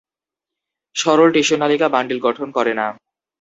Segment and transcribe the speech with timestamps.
[0.95, 2.87] সরল টিস্যু নালিকা বান্ডিল গঠন করে না।